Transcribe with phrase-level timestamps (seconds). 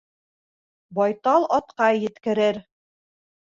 [1.01, 2.61] Байтал атҡа еткерер